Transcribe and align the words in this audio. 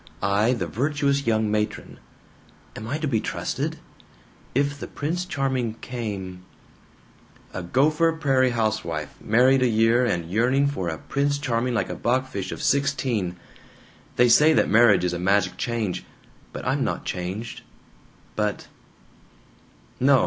I, 0.23 0.53
the 0.53 0.65
virtuous 0.65 1.27
young 1.27 1.51
matron. 1.51 1.99
Am 2.75 2.87
I 2.87 2.97
to 2.97 3.07
be 3.07 3.21
trusted? 3.21 3.77
If 4.55 4.79
the 4.79 4.87
Prince 4.87 5.25
Charming 5.25 5.75
came 5.75 6.43
"A 7.53 7.61
Gopher 7.61 8.11
Prairie 8.13 8.49
housewife, 8.49 9.13
married 9.23 9.61
a 9.61 9.67
year, 9.67 10.03
and 10.03 10.25
yearning 10.31 10.65
for 10.65 10.89
a 10.89 10.97
'Prince 10.97 11.37
Charming' 11.37 11.75
like 11.75 11.91
a 11.91 11.95
bachfisch 11.95 12.51
of 12.51 12.63
sixteen! 12.63 13.35
They 14.15 14.27
say 14.27 14.53
that 14.53 14.71
marriage 14.71 15.03
is 15.03 15.13
a 15.13 15.19
magic 15.19 15.55
change. 15.55 16.03
But 16.51 16.65
I'm 16.65 16.83
not 16.83 17.05
changed. 17.05 17.61
But 18.35 18.65
"No! 19.99 20.19